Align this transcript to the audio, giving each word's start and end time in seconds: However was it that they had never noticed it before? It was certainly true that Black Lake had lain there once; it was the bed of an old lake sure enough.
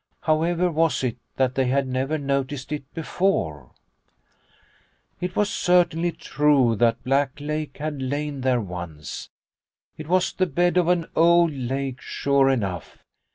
However 0.21 0.71
was 0.71 1.03
it 1.03 1.17
that 1.35 1.53
they 1.53 1.67
had 1.67 1.85
never 1.87 2.17
noticed 2.17 2.71
it 2.71 2.91
before? 2.95 3.69
It 5.19 5.35
was 5.35 5.47
certainly 5.51 6.11
true 6.11 6.75
that 6.77 7.03
Black 7.03 7.39
Lake 7.39 7.77
had 7.77 8.01
lain 8.01 8.41
there 8.41 8.61
once; 8.61 9.29
it 9.99 10.07
was 10.07 10.33
the 10.33 10.47
bed 10.47 10.75
of 10.77 10.87
an 10.87 11.05
old 11.15 11.53
lake 11.53 12.01
sure 12.01 12.49
enough. 12.49 13.03